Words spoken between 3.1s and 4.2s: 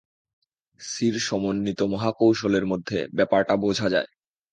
ব্যাপারটা বোঝা যায়।